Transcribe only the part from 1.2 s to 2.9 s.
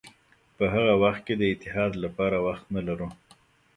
کې د اتحاد لپاره وخت نه